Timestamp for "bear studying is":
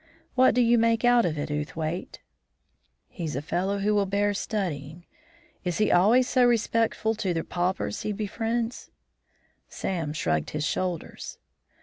4.07-5.77